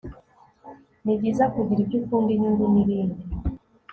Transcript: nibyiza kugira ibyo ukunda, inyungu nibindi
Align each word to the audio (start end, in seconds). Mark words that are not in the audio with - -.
nibyiza 1.03 1.43
kugira 1.53 1.79
ibyo 1.83 1.97
ukunda, 1.99 2.29
inyungu 2.33 2.63
nibindi 2.73 3.21